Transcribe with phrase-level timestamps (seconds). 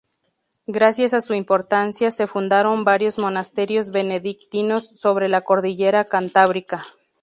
[0.65, 6.83] Gracias a su importancia, se fundaron varios monasterios benedictinos sobre la cordillera cantábrica.